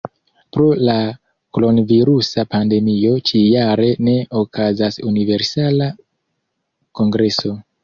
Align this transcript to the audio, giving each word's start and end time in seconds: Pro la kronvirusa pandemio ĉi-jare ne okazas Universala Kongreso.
Pro 0.55 0.63
la 0.87 0.93
kronvirusa 1.57 2.45
pandemio 2.55 3.13
ĉi-jare 3.31 3.91
ne 4.09 4.17
okazas 4.41 4.99
Universala 5.13 5.93
Kongreso. 7.03 7.57